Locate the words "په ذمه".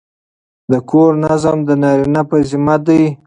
2.29-2.75